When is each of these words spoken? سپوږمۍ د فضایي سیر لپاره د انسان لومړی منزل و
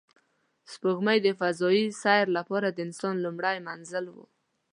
سپوږمۍ 0.71 1.17
د 1.23 1.27
فضایي 1.39 1.85
سیر 2.01 2.25
لپاره 2.37 2.67
د 2.71 2.77
انسان 2.87 3.15
لومړی 3.25 3.57
منزل 3.67 4.05
و 4.11 4.17